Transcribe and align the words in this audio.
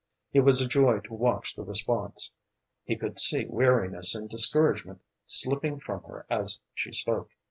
It 0.33 0.39
was 0.39 0.59
a 0.59 0.67
joy 0.67 0.97
to 1.01 1.13
watch 1.13 1.55
the 1.55 1.61
response. 1.63 2.31
He 2.83 2.95
could 2.95 3.19
see 3.19 3.45
weariness 3.45 4.15
and 4.15 4.27
discouragement 4.27 5.01
slipping 5.27 5.79
from 5.79 6.01
her 6.05 6.25
as 6.27 6.57
she 6.73 6.91
spoke. 6.91 7.29